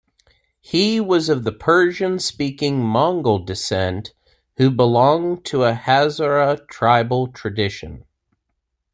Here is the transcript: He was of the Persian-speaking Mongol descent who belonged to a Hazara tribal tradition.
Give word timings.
He 0.61 0.99
was 0.99 1.29
of 1.29 1.43
the 1.43 1.51
Persian-speaking 1.51 2.83
Mongol 2.83 3.37
descent 3.37 4.15
who 4.57 4.71
belonged 4.71 5.45
to 5.45 5.63
a 5.63 5.73
Hazara 5.75 6.67
tribal 6.67 7.27
tradition. 7.27 8.05